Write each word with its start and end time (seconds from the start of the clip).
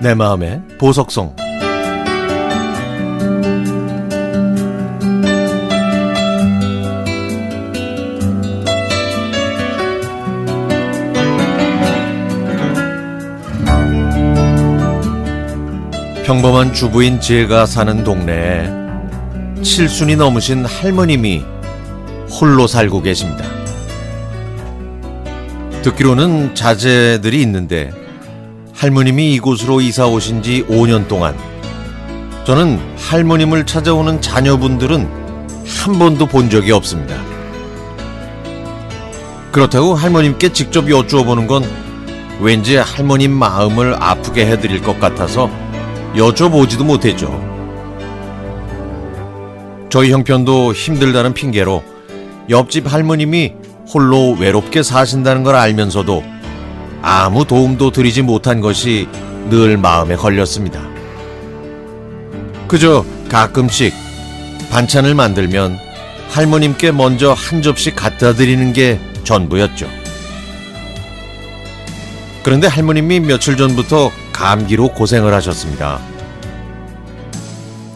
내 0.00 0.14
마음의 0.14 0.62
보석성 0.78 1.34
평범한 16.24 16.72
주부인 16.72 17.20
제가 17.20 17.66
사는 17.66 18.04
동네에 18.04 18.89
칠순이 19.62 20.16
넘으신 20.16 20.64
할머님이 20.64 21.44
홀로 22.30 22.66
살고 22.66 23.02
계십니다. 23.02 23.44
듣기로는 25.82 26.54
자제들이 26.54 27.40
있는데 27.42 27.90
할머님이 28.74 29.34
이곳으로 29.34 29.80
이사 29.80 30.06
오신 30.06 30.42
지 30.42 30.64
5년 30.68 31.08
동안 31.08 31.36
저는 32.44 32.80
할머님을 32.96 33.66
찾아오는 33.66 34.20
자녀분들은 34.22 35.08
한 35.66 35.98
번도 35.98 36.26
본 36.26 36.48
적이 36.48 36.72
없습니다. 36.72 37.16
그렇다고 39.52 39.94
할머님께 39.94 40.52
직접 40.52 40.88
여쭈어 40.88 41.24
보는 41.24 41.46
건 41.46 41.64
왠지 42.40 42.76
할머님 42.76 43.32
마음을 43.32 43.94
아프게 44.02 44.46
해드릴 44.46 44.80
것 44.80 44.98
같아서 44.98 45.50
여쭤보지도 46.14 46.84
못했죠. 46.84 47.49
저희 49.90 50.12
형편도 50.12 50.72
힘들다는 50.72 51.34
핑계로 51.34 51.82
옆집 52.48 52.90
할머님이 52.90 53.54
홀로 53.92 54.32
외롭게 54.32 54.84
사신다는 54.84 55.42
걸 55.42 55.56
알면서도 55.56 56.22
아무 57.02 57.44
도움도 57.44 57.90
드리지 57.90 58.22
못한 58.22 58.60
것이 58.60 59.08
늘 59.50 59.76
마음에 59.76 60.14
걸렸습니다. 60.14 60.80
그저 62.68 63.04
가끔씩 63.28 63.92
반찬을 64.70 65.16
만들면 65.16 65.76
할머님께 66.28 66.92
먼저 66.92 67.32
한 67.32 67.60
접시 67.60 67.92
갖다 67.92 68.32
드리는 68.32 68.72
게 68.72 69.00
전부였죠. 69.24 69.88
그런데 72.44 72.68
할머님이 72.68 73.20
며칠 73.20 73.56
전부터 73.56 74.12
감기로 74.32 74.92
고생을 74.92 75.34
하셨습니다. 75.34 76.00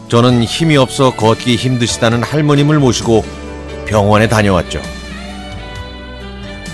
저는 0.07 0.43
힘이 0.43 0.77
없어 0.77 1.15
걷기 1.15 1.55
힘드시다는 1.55 2.23
할머님을 2.23 2.79
모시고 2.79 3.25
병원에 3.85 4.27
다녀왔죠. 4.27 4.81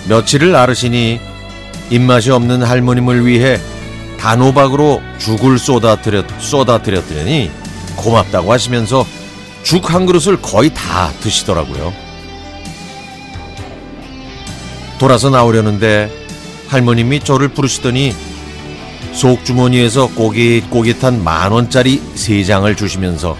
며칠을 0.09 0.55
앓으시니 0.55 1.19
입맛이 1.89 2.31
없는 2.31 2.63
할머님을 2.63 3.25
위해 3.25 3.59
단호박으로 4.19 5.01
죽을 5.17 5.57
쏟아뜨렸, 5.57 6.25
쏟아뜨렸더니 6.39 7.51
고맙다고 7.95 8.51
하시면서 8.51 9.05
죽 9.63 9.93
한 9.93 10.05
그릇을 10.05 10.41
거의 10.41 10.73
다 10.73 11.11
드시더라고요. 11.21 11.93
돌아서 14.99 15.29
나오려는데 15.29 16.11
할머님이 16.67 17.21
저를 17.21 17.49
부르시더니 17.49 18.13
속주머니에서 19.13 20.07
꼬깃꼬깃한 20.15 21.23
만원짜리 21.23 22.01
세 22.15 22.43
장을 22.43 22.73
주시면서 22.75 23.37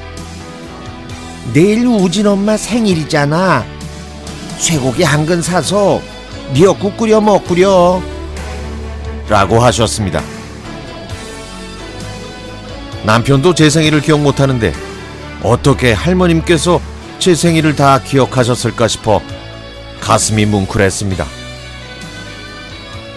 내일 1.54 1.86
우진 1.88 2.28
엄마 2.28 2.56
생일이잖아. 2.58 3.66
쇠고기 4.58 5.04
한 5.04 5.26
근 5.26 5.42
사서 5.42 6.02
미역국 6.54 6.98
끓여 6.98 7.20
먹구려. 7.22 8.02
라고 9.28 9.60
하셨습니다. 9.60 10.22
남편도 13.06 13.56
제 13.56 13.70
생일을 13.70 14.02
기억 14.02 14.20
못하는데 14.22 14.74
어떻게 15.42 15.94
할머님께서 15.94 16.80
제 17.18 17.34
생일을 17.34 17.76
다 17.76 18.00
기억하셨을까 18.04 18.88
싶어 18.88 19.22
가슴이 20.02 20.46
뭉클했습니다. 20.46 21.41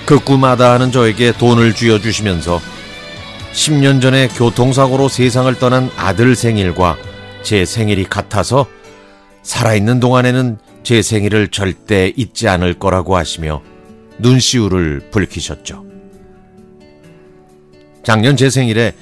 극구마다 0.07 0.73
하는 0.73 0.93
저에게 0.93 1.33
돈을 1.33 1.75
쥐어주시면서 1.75 2.61
10년 3.53 4.03
전에 4.03 4.29
교통사고로 4.29 5.09
세상을 5.09 5.55
떠난 5.59 5.91
아들 5.97 6.35
생일과 6.35 6.97
제 7.43 7.65
생일이 7.65 8.05
같아서 8.05 8.67
살아있는 9.43 10.01
동안에는 10.01 10.59
제 10.83 11.03
생일을 11.03 11.49
절대 11.49 12.13
잊지 12.17 12.49
않을 12.49 12.75
거라고 12.75 13.17
하시며 13.17 13.63
눈시울을 14.19 15.11
붉히셨죠. 15.11 15.85
작년 18.03 18.37
제 18.37 18.51
생일에 18.51 18.93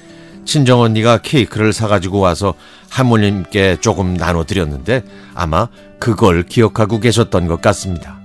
친정 0.45 0.81
언니가 0.81 1.17
케이크를 1.17 1.73
사가지고 1.73 2.19
와서 2.19 2.53
할머님께 2.89 3.77
조금 3.81 4.13
나눠드렸는데 4.13 5.03
아마 5.33 5.67
그걸 5.99 6.43
기억하고 6.43 6.99
계셨던 6.99 7.47
것 7.47 7.61
같습니다. 7.61 8.22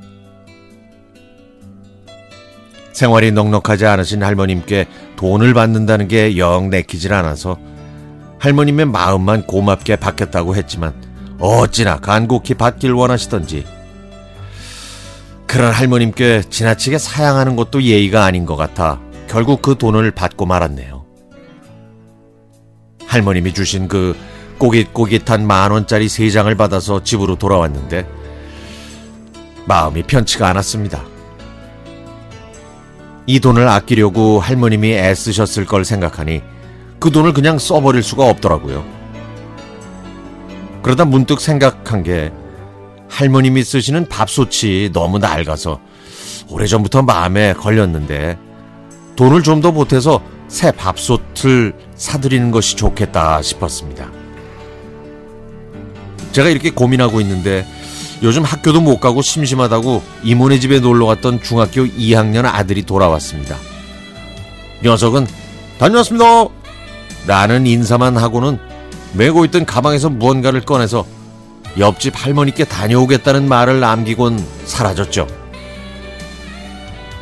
생활이 2.99 3.31
넉넉하지 3.31 3.87
않으신 3.87 4.25
할머님께 4.25 4.87
돈을 5.15 5.55
받는다는 5.55 6.09
게 6.09 6.37
영 6.37 6.69
내키질 6.69 7.15
않아서 7.15 7.57
할머님의 8.41 8.87
마음만 8.87 9.47
고맙게 9.47 9.95
받겠다고 9.95 10.57
했지만 10.57 10.95
어찌나 11.39 11.99
간곡히 12.01 12.55
받길 12.55 12.91
원하시던지 12.91 13.65
그런 15.47 15.73
할머님께 15.73 16.43
지나치게 16.51 16.99
사양하는 16.99 17.55
것도 17.55 17.85
예의가 17.85 18.25
아닌 18.25 18.45
것 18.45 18.57
같아 18.57 19.01
결국 19.29 19.63
그 19.63 19.79
돈을 19.79 20.11
받고 20.11 20.47
말았네요. 20.47 21.05
할머님이 23.07 23.55
주신 23.55 23.87
그 23.87 24.17
꼬깃꼬깃한 24.59 25.47
만 25.47 25.71
원짜리 25.71 26.09
세 26.09 26.29
장을 26.31 26.53
받아서 26.57 27.05
집으로 27.05 27.37
돌아왔는데 27.37 28.09
마음이 29.67 30.03
편치가 30.03 30.49
않았습니다. 30.49 31.18
이 33.29 33.41
돈을 33.41 33.69
아끼려고 33.69 34.41
할머님이 34.41 34.95
애쓰셨을 34.95 35.67
걸 35.67 35.85
생각하니 35.85 36.41
그 36.99 37.11
돈을 37.11 37.35
그냥 37.35 37.59
써버릴 37.59 38.03
수가 38.03 38.27
없더라고요. 38.27 38.83
그러다 40.83 41.05
문득 41.05 41.39
생각한 41.39 42.03
게 42.03 42.33
할머님이 43.11 43.63
쓰시는 43.65 44.09
밥솥이 44.09 44.93
너무 44.95 45.19
낡아서 45.19 45.79
오래전부터 46.49 47.03
마음에 47.03 47.53
걸렸는데 47.53 48.39
돈을 49.17 49.43
좀 49.43 49.61
더 49.61 49.73
보태서 49.73 50.23
새 50.49 50.73
밥솥을 50.73 51.75
사드리는 51.97 52.51
것이 52.51 52.77
좋겠다 52.77 53.43
싶었습니다. 53.43 54.11
제가 56.33 56.49
이렇게 56.49 56.71
고민하고 56.71 57.21
있는데 57.21 57.67
요즘 58.23 58.43
학교도 58.43 58.81
못 58.81 58.99
가고 58.99 59.23
심심하다고 59.23 60.03
이모네 60.25 60.59
집에 60.59 60.81
놀러 60.81 61.07
갔던 61.07 61.41
중학교 61.43 61.85
2학년 61.85 62.45
아들이 62.47 62.83
돌아왔습니다. 62.83 63.57
녀석은 64.83 65.27
다녀왔습니다. 65.79 66.49
라는 67.27 67.67
인사만 67.67 68.17
하고는 68.17 68.59
메고 69.13 69.45
있던 69.45 69.65
가방에서 69.65 70.09
무언가를 70.11 70.63
꺼내서 70.63 71.07
옆집 71.79 72.15
할머니께 72.17 72.65
다녀오겠다는 72.65 73.49
말을 73.49 73.81
남기곤 73.81 74.45
사라졌죠. 74.65 75.27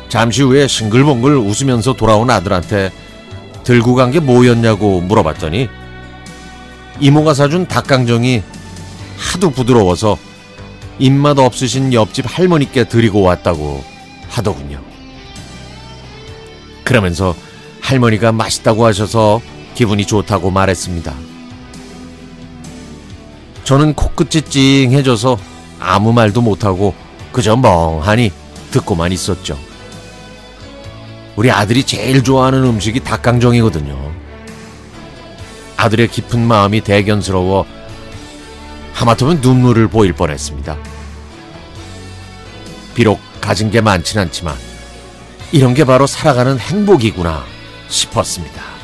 잠시 0.09 0.41
후에 0.41 0.67
싱글벙글 0.67 1.37
웃으면서 1.37 1.93
돌아온 1.93 2.29
아들한테 2.29 2.91
들고 3.63 3.93
간 3.95 4.11
게 4.11 4.19
뭐였냐고 4.19 5.01
물어봤더니 5.01 5.67
이모가 7.01 7.33
사준 7.33 7.67
닭강정이 7.67 8.41
하도 9.17 9.49
부드러워서 9.51 10.17
입맛 10.99 11.37
없으신 11.37 11.93
옆집 11.93 12.25
할머니께 12.27 12.85
드리고 12.85 13.21
왔다고 13.21 13.83
하더군요. 14.29 14.81
그러면서 16.83 17.35
할머니가 17.81 18.31
맛있다고 18.31 18.85
하셔서 18.85 19.41
기분이 19.75 20.05
좋다고 20.05 20.49
말했습니다. 20.51 21.13
저는 23.63 23.93
코끝이 23.93 24.43
찡해져서 24.43 25.37
아무 25.79 26.13
말도 26.13 26.41
못하고 26.41 26.95
그저 27.31 27.55
멍하니 27.55 28.31
듣고만 28.71 29.11
있었죠. 29.11 29.59
우리 31.35 31.51
아들이 31.51 31.83
제일 31.83 32.23
좋아하는 32.23 32.63
음식이 32.63 33.01
닭강정이거든요. 33.01 34.11
아들의 35.77 36.07
깊은 36.07 36.39
마음이 36.39 36.81
대견스러워 36.81 37.65
하마터면 38.97 39.41
눈물을 39.41 39.89
보일 39.89 40.13
뻔했습니다. 40.13 40.75
비록 42.95 43.19
가진 43.39 43.69
게 43.69 43.79
많진 43.79 44.19
않지만 44.19 44.55
이런 45.51 45.75
게 45.75 45.85
바로 45.85 46.07
살아가는 46.07 46.57
행복이구나 46.57 47.45
싶었습니다. 47.89 48.76